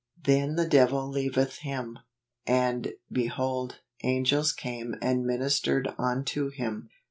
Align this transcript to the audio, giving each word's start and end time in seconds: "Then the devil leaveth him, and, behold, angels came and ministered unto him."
"Then 0.29 0.55
the 0.55 0.67
devil 0.67 1.07
leaveth 1.07 1.57
him, 1.59 1.99
and, 2.47 2.93
behold, 3.11 3.81
angels 4.01 4.51
came 4.51 4.95
and 4.99 5.27
ministered 5.27 5.93
unto 5.99 6.49
him." 6.49 6.89